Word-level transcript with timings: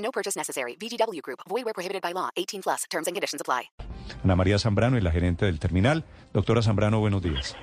No 0.00 0.10
purchase 0.10 0.36
necessary. 0.36 0.76
VGW 0.76 1.20
Group. 1.22 1.40
Void 1.48 1.64
where 1.64 1.74
prohibited 1.74 2.02
by 2.02 2.12
law. 2.12 2.30
18 2.36 2.62
plus. 2.62 2.84
Terms 2.90 3.06
and 3.06 3.14
conditions 3.14 3.40
apply. 3.40 3.70
Ana 4.24 4.34
María 4.36 4.58
Zambrano 4.58 4.96
es 4.96 5.02
la 5.04 5.12
gerente 5.12 5.46
del 5.46 5.58
terminal. 5.58 6.04
Doctora 6.34 6.62
Zambrano, 6.62 6.98
buenos 7.00 7.22
días. 7.22 7.54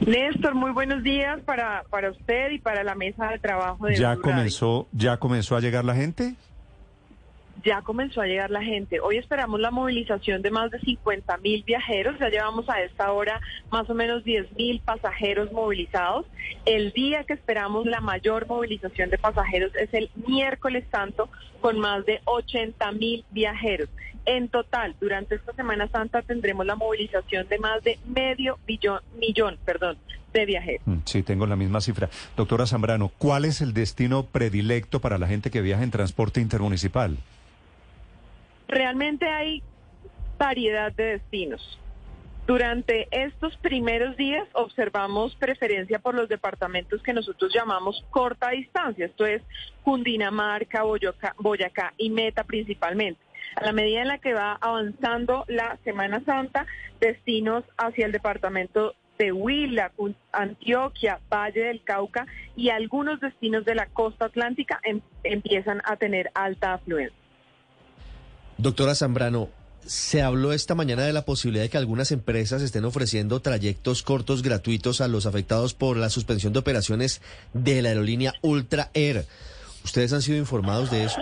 Néstor, 0.00 0.54
muy 0.54 0.70
buenos 0.72 1.02
días 1.02 1.40
para, 1.44 1.84
para 1.90 2.10
usted 2.10 2.50
y 2.52 2.58
para 2.58 2.82
la 2.84 2.94
mesa 2.94 3.26
de 3.28 3.38
trabajo 3.38 3.86
de 3.86 3.94
¿Ya 3.96 4.14
Blue 4.14 4.22
Radio. 4.22 4.34
comenzó, 4.34 4.88
¿Ya 4.92 5.16
comenzó 5.18 5.56
a 5.56 5.60
llegar 5.60 5.84
la 5.84 5.94
gente? 5.94 6.34
Ya 7.64 7.82
comenzó 7.82 8.20
a 8.20 8.26
llegar 8.26 8.50
la 8.50 8.62
gente. 8.62 9.00
Hoy 9.00 9.18
esperamos 9.18 9.60
la 9.60 9.70
movilización 9.70 10.42
de 10.42 10.50
más 10.50 10.70
de 10.70 10.80
50 10.80 11.36
mil 11.38 11.62
viajeros. 11.62 12.18
Ya 12.18 12.28
llevamos 12.28 12.68
a 12.68 12.82
esta 12.82 13.12
hora 13.12 13.40
más 13.70 13.88
o 13.88 13.94
menos 13.94 14.24
10 14.24 14.52
mil 14.56 14.80
pasajeros 14.80 15.52
movilizados. 15.52 16.26
El 16.64 16.92
día 16.92 17.24
que 17.24 17.34
esperamos 17.34 17.86
la 17.86 18.00
mayor 18.00 18.46
movilización 18.48 19.10
de 19.10 19.18
pasajeros 19.18 19.74
es 19.76 19.92
el 19.94 20.10
miércoles 20.26 20.84
santo 20.90 21.28
con 21.60 21.78
más 21.78 22.04
de 22.04 22.20
80 22.24 22.92
mil 22.92 23.24
viajeros. 23.30 23.88
En 24.24 24.48
total, 24.48 24.94
durante 25.00 25.34
esta 25.34 25.52
Semana 25.52 25.88
Santa 25.88 26.22
tendremos 26.22 26.64
la 26.64 26.76
movilización 26.76 27.48
de 27.48 27.58
más 27.58 27.82
de 27.82 27.98
medio 28.06 28.58
billón, 28.66 29.00
millón 29.18 29.58
perdón, 29.64 29.98
de 30.32 30.46
viajeros. 30.46 30.86
Mm, 30.86 30.98
Sí, 31.04 31.22
tengo 31.22 31.46
la 31.46 31.56
misma 31.56 31.80
cifra. 31.80 32.08
Doctora 32.36 32.66
Zambrano, 32.66 33.10
¿cuál 33.18 33.44
es 33.44 33.60
el 33.60 33.72
destino 33.72 34.24
predilecto 34.24 35.00
para 35.00 35.18
la 35.18 35.26
gente 35.26 35.50
que 35.50 35.60
viaja 35.60 35.82
en 35.82 35.90
transporte 35.90 36.40
intermunicipal? 36.40 37.18
Realmente 38.72 39.28
hay 39.28 39.62
variedad 40.38 40.90
de 40.92 41.18
destinos. 41.18 41.78
Durante 42.46 43.06
estos 43.10 43.54
primeros 43.58 44.16
días 44.16 44.48
observamos 44.54 45.36
preferencia 45.36 45.98
por 45.98 46.14
los 46.14 46.26
departamentos 46.26 47.02
que 47.02 47.12
nosotros 47.12 47.52
llamamos 47.54 48.02
corta 48.08 48.48
distancia, 48.48 49.04
esto 49.04 49.26
es 49.26 49.42
Cundinamarca, 49.84 50.84
Boyacá, 51.36 51.92
y 51.98 52.08
Meta 52.08 52.44
principalmente. 52.44 53.20
A 53.56 53.66
la 53.66 53.72
medida 53.72 54.00
en 54.00 54.08
la 54.08 54.16
que 54.16 54.32
va 54.32 54.56
avanzando 54.58 55.44
la 55.48 55.76
Semana 55.84 56.24
Santa, 56.24 56.66
destinos 56.98 57.64
hacia 57.76 58.06
el 58.06 58.12
departamento 58.12 58.94
de 59.18 59.32
Huila, 59.32 59.92
Antioquia, 60.32 61.20
Valle 61.30 61.64
del 61.64 61.84
Cauca 61.84 62.26
y 62.56 62.70
algunos 62.70 63.20
destinos 63.20 63.66
de 63.66 63.74
la 63.74 63.84
costa 63.88 64.24
atlántica 64.24 64.80
em- 64.82 65.02
empiezan 65.24 65.82
a 65.84 65.96
tener 65.96 66.30
alta 66.32 66.72
afluencia. 66.72 67.21
Doctora 68.62 68.94
Zambrano, 68.94 69.48
se 69.80 70.22
habló 70.22 70.52
esta 70.52 70.76
mañana 70.76 71.02
de 71.02 71.12
la 71.12 71.24
posibilidad 71.24 71.64
de 71.64 71.68
que 71.68 71.78
algunas 71.78 72.12
empresas 72.12 72.62
estén 72.62 72.84
ofreciendo 72.84 73.40
trayectos 73.40 74.04
cortos 74.04 74.40
gratuitos 74.40 75.00
a 75.00 75.08
los 75.08 75.26
afectados 75.26 75.74
por 75.74 75.96
la 75.96 76.10
suspensión 76.10 76.52
de 76.52 76.60
operaciones 76.60 77.22
de 77.54 77.82
la 77.82 77.88
aerolínea 77.88 78.34
Ultra 78.40 78.90
Air. 78.94 79.24
¿Ustedes 79.82 80.12
han 80.12 80.22
sido 80.22 80.38
informados 80.38 80.92
de 80.92 81.02
eso? 81.02 81.20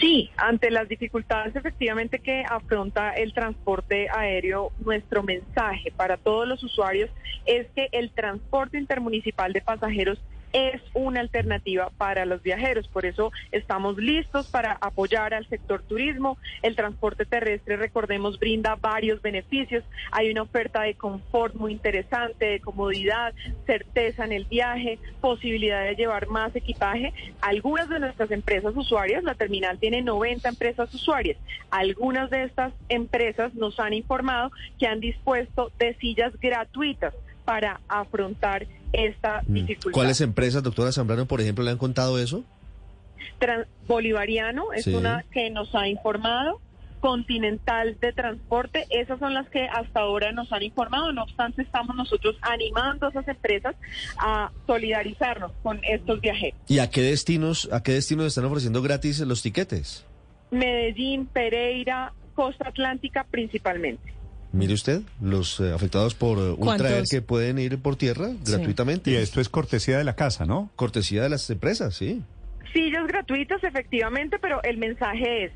Sí, 0.00 0.30
ante 0.36 0.70
las 0.70 0.88
dificultades 0.88 1.56
efectivamente 1.56 2.20
que 2.20 2.44
afronta 2.48 3.10
el 3.10 3.34
transporte 3.34 4.06
aéreo, 4.08 4.70
nuestro 4.84 5.24
mensaje 5.24 5.92
para 5.96 6.16
todos 6.16 6.46
los 6.46 6.62
usuarios 6.62 7.10
es 7.44 7.66
que 7.74 7.88
el 7.90 8.12
transporte 8.12 8.78
intermunicipal 8.78 9.52
de 9.52 9.62
pasajeros 9.62 10.20
es 10.54 10.80
una 10.94 11.20
alternativa 11.20 11.90
para 11.98 12.24
los 12.24 12.42
viajeros. 12.42 12.86
Por 12.88 13.04
eso 13.04 13.32
estamos 13.50 13.98
listos 13.98 14.48
para 14.48 14.72
apoyar 14.80 15.34
al 15.34 15.46
sector 15.48 15.82
turismo. 15.82 16.38
El 16.62 16.76
transporte 16.76 17.26
terrestre, 17.26 17.76
recordemos, 17.76 18.38
brinda 18.38 18.76
varios 18.76 19.20
beneficios. 19.20 19.84
Hay 20.12 20.30
una 20.30 20.42
oferta 20.42 20.82
de 20.82 20.94
confort 20.94 21.56
muy 21.56 21.72
interesante, 21.72 22.46
de 22.46 22.60
comodidad, 22.60 23.34
certeza 23.66 24.24
en 24.24 24.32
el 24.32 24.44
viaje, 24.44 25.00
posibilidad 25.20 25.84
de 25.84 25.96
llevar 25.96 26.28
más 26.28 26.54
equipaje. 26.54 27.12
Algunas 27.40 27.88
de 27.88 27.98
nuestras 27.98 28.30
empresas 28.30 28.76
usuarias, 28.76 29.24
la 29.24 29.34
terminal 29.34 29.78
tiene 29.78 30.02
90 30.02 30.48
empresas 30.48 30.94
usuarias. 30.94 31.36
Algunas 31.70 32.30
de 32.30 32.44
estas 32.44 32.72
empresas 32.88 33.52
nos 33.54 33.80
han 33.80 33.92
informado 33.92 34.52
que 34.78 34.86
han 34.86 35.00
dispuesto 35.00 35.72
de 35.80 35.94
sillas 35.94 36.32
gratuitas 36.40 37.12
para 37.44 37.80
afrontar 37.88 38.66
esta 38.92 39.42
dificultad. 39.46 39.92
¿Cuáles 39.92 40.20
empresas, 40.20 40.62
doctora 40.62 40.92
Zambrano, 40.92 41.26
por 41.26 41.40
ejemplo, 41.40 41.64
le 41.64 41.70
han 41.70 41.78
contado 41.78 42.18
eso? 42.18 42.44
Tran- 43.40 43.66
Bolivariano 43.86 44.72
es 44.72 44.84
Sí. 44.84 44.94
una 44.94 45.24
que 45.32 45.50
nos 45.50 45.74
ha 45.74 45.88
informado. 45.88 46.60
Continental 47.00 47.98
de 48.00 48.14
Transporte, 48.14 48.86
esas 48.88 49.18
son 49.18 49.34
las 49.34 49.46
que 49.50 49.64
hasta 49.68 50.00
ahora 50.00 50.32
nos 50.32 50.50
han 50.54 50.62
informado. 50.62 51.12
No 51.12 51.22
obstante, 51.24 51.60
estamos 51.60 51.94
nosotros 51.94 52.34
animando 52.40 53.06
a 53.06 53.10
esas 53.10 53.28
empresas 53.28 53.76
a 54.16 54.50
solidarizarnos 54.66 55.52
con 55.62 55.80
estos 55.84 56.22
viajeros. 56.22 56.58
¿Y 56.66 56.78
a 56.78 56.88
qué 56.88 57.02
destinos, 57.02 57.68
a 57.70 57.82
qué 57.82 57.92
destinos 57.92 58.24
están 58.26 58.46
ofreciendo 58.46 58.80
gratis 58.80 59.20
los 59.20 59.42
tiquetes? 59.42 60.06
Medellín, 60.50 61.26
Pereira, 61.26 62.14
Costa 62.34 62.68
Atlántica 62.70 63.26
principalmente. 63.30 64.14
Mire 64.54 64.74
usted, 64.74 65.02
los 65.20 65.58
eh, 65.60 65.72
afectados 65.72 66.14
por 66.14 66.38
eh, 66.38 66.42
Ultra 66.50 66.58
Air 66.88 66.94
¿Cuántos? 66.96 67.10
que 67.10 67.22
pueden 67.22 67.58
ir 67.58 67.78
por 67.78 67.96
tierra 67.96 68.28
gratuitamente. 68.46 69.10
Y 69.10 69.16
esto 69.16 69.40
es 69.40 69.48
cortesía 69.48 69.98
de 69.98 70.04
la 70.04 70.14
casa, 70.14 70.44
¿no? 70.46 70.70
Cortesía 70.76 71.22
de 71.22 71.28
las 71.28 71.48
empresas, 71.50 71.94
sí. 71.94 72.22
Sillas 72.72 73.06
gratuitas, 73.06 73.62
efectivamente, 73.64 74.38
pero 74.40 74.62
el 74.62 74.78
mensaje 74.78 75.44
es, 75.46 75.52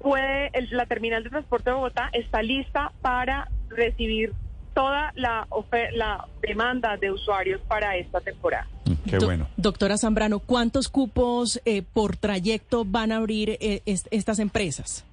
puede, 0.00 0.50
el- 0.52 0.68
la 0.70 0.86
terminal 0.86 1.24
de 1.24 1.30
transporte 1.30 1.70
de 1.70 1.74
Bogotá 1.76 2.10
está 2.12 2.42
lista 2.42 2.92
para 3.02 3.50
recibir 3.68 4.32
toda 4.74 5.12
la, 5.16 5.46
ofe- 5.50 5.90
la 5.92 6.26
demanda 6.40 6.96
de 6.96 7.10
usuarios 7.10 7.60
para 7.66 7.96
esta 7.96 8.20
temporada. 8.20 8.68
Mm, 8.86 9.08
Qué 9.10 9.16
Do- 9.18 9.26
bueno. 9.26 9.48
Doctora 9.56 9.98
Zambrano, 9.98 10.38
¿cuántos 10.38 10.88
cupos 10.88 11.60
eh, 11.64 11.82
por 11.82 12.16
trayecto 12.16 12.84
van 12.84 13.10
a 13.10 13.16
abrir 13.16 13.50
eh, 13.60 13.82
est- 13.86 14.06
estas 14.12 14.38
empresas? 14.38 15.04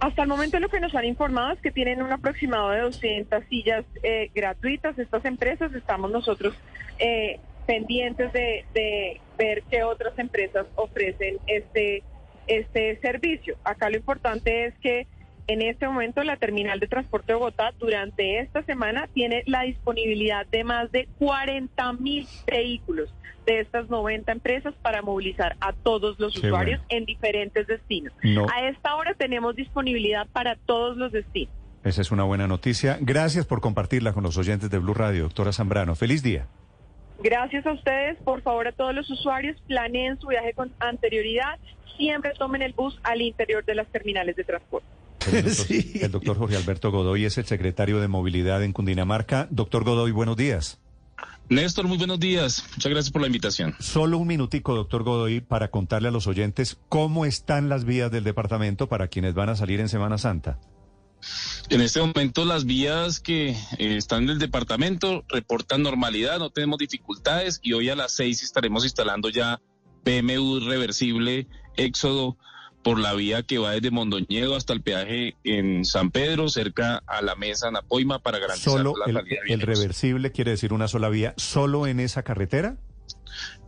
Hasta 0.00 0.22
el 0.22 0.28
momento 0.28 0.58
lo 0.58 0.70
que 0.70 0.80
nos 0.80 0.94
han 0.94 1.04
informado 1.04 1.52
es 1.52 1.60
que 1.60 1.70
tienen 1.70 2.00
un 2.00 2.10
aproximado 2.10 2.70
de 2.70 2.80
200 2.80 3.44
sillas 3.50 3.84
eh, 4.02 4.30
gratuitas. 4.34 4.98
Estas 4.98 5.24
empresas 5.26 5.74
estamos 5.74 6.10
nosotros 6.10 6.54
eh, 6.98 7.38
pendientes 7.66 8.32
de, 8.32 8.64
de 8.72 9.20
ver 9.36 9.62
qué 9.70 9.84
otras 9.84 10.18
empresas 10.18 10.66
ofrecen 10.76 11.36
este, 11.46 12.02
este 12.46 12.98
servicio. 13.00 13.56
Acá 13.62 13.90
lo 13.90 13.96
importante 13.96 14.64
es 14.64 14.74
que 14.78 15.06
en 15.52 15.62
este 15.62 15.88
momento 15.88 16.22
la 16.22 16.36
terminal 16.36 16.78
de 16.78 16.86
transporte 16.86 17.32
de 17.32 17.38
Bogotá 17.38 17.72
durante 17.80 18.38
esta 18.38 18.62
semana 18.62 19.08
tiene 19.12 19.42
la 19.46 19.62
disponibilidad 19.62 20.46
de 20.46 20.62
más 20.62 20.92
de 20.92 21.08
40 21.18 21.92
mil 21.94 22.24
vehículos 22.46 23.12
de 23.46 23.58
estas 23.58 23.90
90 23.90 24.30
empresas 24.30 24.74
para 24.80 25.02
movilizar 25.02 25.56
a 25.60 25.72
todos 25.72 26.20
los 26.20 26.34
Qué 26.34 26.46
usuarios 26.46 26.78
bueno. 26.78 26.88
en 26.90 27.04
diferentes 27.04 27.66
destinos. 27.66 28.12
No. 28.22 28.46
A 28.48 28.68
esta 28.68 28.94
hora 28.94 29.14
tenemos 29.14 29.56
disponibilidad 29.56 30.28
para 30.28 30.54
todos 30.54 30.96
los 30.96 31.10
destinos. 31.10 31.52
Esa 31.82 32.00
es 32.00 32.12
una 32.12 32.22
buena 32.22 32.46
noticia. 32.46 32.98
Gracias 33.00 33.44
por 33.44 33.60
compartirla 33.60 34.12
con 34.12 34.22
los 34.22 34.36
oyentes 34.36 34.70
de 34.70 34.78
Blue 34.78 34.94
Radio, 34.94 35.24
doctora 35.24 35.52
Zambrano. 35.52 35.96
Feliz 35.96 36.22
día. 36.22 36.46
Gracias 37.24 37.66
a 37.66 37.72
ustedes. 37.72 38.18
Por 38.18 38.42
favor, 38.42 38.68
a 38.68 38.72
todos 38.72 38.94
los 38.94 39.10
usuarios, 39.10 39.60
planeen 39.66 40.20
su 40.20 40.28
viaje 40.28 40.52
con 40.52 40.72
anterioridad. 40.78 41.58
Siempre 41.96 42.34
tomen 42.38 42.62
el 42.62 42.72
bus 42.72 43.00
al 43.02 43.20
interior 43.20 43.64
de 43.64 43.74
las 43.74 43.88
terminales 43.88 44.36
de 44.36 44.44
transporte. 44.44 44.99
El 45.26 45.44
doctor, 45.44 45.50
Sí. 45.66 45.92
el 46.00 46.10
doctor 46.10 46.38
Jorge 46.38 46.56
Alberto 46.56 46.90
Godoy 46.90 47.24
es 47.24 47.38
el 47.38 47.46
secretario 47.46 48.00
de 48.00 48.08
Movilidad 48.08 48.62
en 48.62 48.72
Cundinamarca. 48.72 49.48
Doctor 49.50 49.84
Godoy, 49.84 50.10
buenos 50.12 50.36
días. 50.36 50.78
Néstor, 51.48 51.88
muy 51.88 51.98
buenos 51.98 52.20
días. 52.20 52.64
Muchas 52.76 52.90
gracias 52.90 53.10
por 53.10 53.22
la 53.22 53.26
invitación. 53.26 53.74
Solo 53.80 54.18
un 54.18 54.28
minutico, 54.28 54.74
doctor 54.74 55.02
Godoy, 55.02 55.40
para 55.40 55.68
contarle 55.70 56.08
a 56.08 56.12
los 56.12 56.26
oyentes 56.28 56.78
cómo 56.88 57.24
están 57.26 57.68
las 57.68 57.84
vías 57.84 58.10
del 58.12 58.22
departamento 58.24 58.88
para 58.88 59.08
quienes 59.08 59.34
van 59.34 59.48
a 59.48 59.56
salir 59.56 59.80
en 59.80 59.88
Semana 59.88 60.16
Santa. 60.16 60.60
En 61.68 61.80
este 61.82 62.00
momento 62.00 62.44
las 62.44 62.64
vías 62.64 63.20
que 63.20 63.50
eh, 63.50 63.56
están 63.78 64.22
en 64.24 64.30
el 64.30 64.38
departamento 64.38 65.24
reportan 65.28 65.82
normalidad, 65.82 66.38
no 66.38 66.50
tenemos 66.50 66.78
dificultades 66.78 67.58
y 67.62 67.74
hoy 67.74 67.90
a 67.90 67.96
las 67.96 68.12
seis 68.12 68.42
estaremos 68.42 68.84
instalando 68.84 69.28
ya 69.28 69.60
PMU 70.04 70.60
reversible 70.60 71.46
Éxodo 71.76 72.38
por 72.82 72.98
la 72.98 73.14
vía 73.14 73.42
que 73.42 73.58
va 73.58 73.72
desde 73.72 73.90
Mondoñedo 73.90 74.56
hasta 74.56 74.72
el 74.72 74.82
peaje 74.82 75.36
en 75.44 75.84
San 75.84 76.10
Pedro, 76.10 76.48
cerca 76.48 77.02
a 77.06 77.22
la 77.22 77.34
mesa 77.34 77.70
Napoima 77.70 78.20
para 78.20 78.38
garantizar 78.38 78.72
Solo 78.72 78.94
la 78.96 79.06
el, 79.06 79.14
salida 79.14 79.40
de 79.46 79.54
el 79.54 79.60
reversible 79.60 80.32
quiere 80.32 80.52
decir 80.52 80.72
una 80.72 80.88
sola 80.88 81.08
vía, 81.08 81.34
solo 81.36 81.86
en 81.86 82.00
esa 82.00 82.22
carretera. 82.22 82.76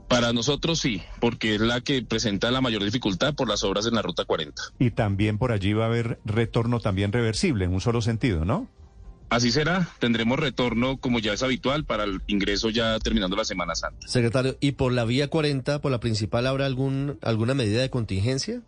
Para 0.09 0.33
nosotros 0.35 0.79
sí, 0.79 1.03
porque 1.21 1.55
es 1.55 1.61
la 1.61 1.81
que 1.81 2.03
presenta 2.03 2.51
la 2.51 2.61
mayor 2.61 2.85
dificultad 2.85 3.35
por 3.35 3.49
las 3.49 3.65
obras 3.65 3.87
en 3.87 3.95
la 3.95 4.03
Ruta 4.03 4.25
40. 4.27 4.63
Y 4.79 4.91
también 4.91 5.39
por 5.39 5.53
allí 5.53 5.73
va 5.73 5.85
a 5.85 5.87
haber 5.87 6.21
retorno 6.25 6.81
también 6.81 7.13
reversible, 7.13 7.65
en 7.65 7.73
un 7.73 7.81
solo 7.81 8.03
sentido, 8.03 8.45
¿no? 8.45 8.69
Así 9.31 9.51
será, 9.51 9.89
tendremos 9.99 10.39
retorno 10.39 10.99
como 10.99 11.19
ya 11.19 11.33
es 11.33 11.43
habitual 11.43 11.87
para 11.87 12.05
el 12.05 12.21
ingreso 12.27 12.69
ya 12.69 12.99
terminando 12.99 13.35
la 13.35 13.47
Semana 13.47 13.75
Santa. 13.75 14.07
Secretario, 14.07 14.59
¿y 14.61 14.73
por 14.73 14.93
la 14.93 15.07
vía 15.07 15.29
40, 15.29 15.81
por 15.81 15.91
la 15.91 16.01
principal, 16.01 16.47
habrá 16.47 16.67
algún, 16.67 17.19
alguna 17.23 17.55
medida 17.55 17.81
de 17.81 17.89
contingencia? 17.89 18.61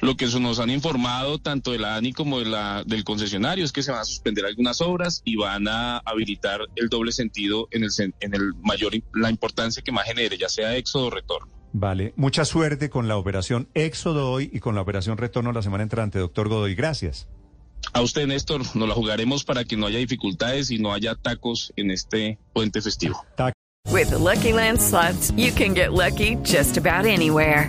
Lo 0.00 0.16
que 0.16 0.26
nos 0.26 0.58
han 0.58 0.70
informado 0.70 1.38
tanto 1.38 1.72
de 1.72 1.78
la 1.78 1.96
ANI 1.96 2.12
como 2.12 2.38
de 2.38 2.46
la, 2.46 2.84
del 2.84 3.04
concesionario 3.04 3.64
es 3.64 3.72
que 3.72 3.82
se 3.82 3.90
van 3.90 4.00
a 4.00 4.04
suspender 4.04 4.46
algunas 4.46 4.80
obras 4.80 5.20
y 5.24 5.36
van 5.36 5.68
a 5.68 5.98
habilitar 5.98 6.60
el 6.76 6.88
doble 6.88 7.12
sentido 7.12 7.68
en 7.70 7.84
el, 7.84 7.90
en 8.20 8.34
el 8.34 8.54
mayor, 8.62 8.92
la 9.14 9.30
importancia 9.30 9.82
que 9.82 9.92
más 9.92 10.06
genere, 10.06 10.38
ya 10.38 10.48
sea 10.48 10.76
éxodo 10.76 11.06
o 11.06 11.10
retorno. 11.10 11.52
Vale, 11.72 12.14
mucha 12.16 12.44
suerte 12.44 12.90
con 12.90 13.06
la 13.06 13.16
operación 13.16 13.68
Éxodo 13.74 14.30
hoy 14.30 14.50
y 14.52 14.58
con 14.58 14.74
la 14.74 14.80
operación 14.80 15.18
Retorno 15.18 15.52
la 15.52 15.62
semana 15.62 15.84
entrante, 15.84 16.18
doctor 16.18 16.48
Godoy. 16.48 16.74
Gracias. 16.74 17.28
A 17.92 18.02
usted, 18.02 18.26
Néstor, 18.26 18.62
nos 18.74 18.88
la 18.88 18.94
jugaremos 18.94 19.44
para 19.44 19.64
que 19.64 19.76
no 19.76 19.86
haya 19.86 19.98
dificultades 19.98 20.70
y 20.70 20.78
no 20.78 20.92
haya 20.92 21.14
tacos 21.14 21.72
en 21.76 21.90
este 21.90 22.38
puente 22.52 22.80
festivo. 22.82 23.24
With 23.88 24.10
the 24.10 24.18
Lucky 24.18 24.52
Land 24.52 24.80
slots, 24.80 25.32
you 25.36 25.52
can 25.52 25.74
get 25.74 25.92
lucky 25.92 26.36
just 26.44 26.76
about 26.76 27.06
anywhere. 27.06 27.68